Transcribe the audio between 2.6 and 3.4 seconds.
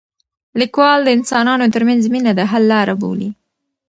لاره بولي.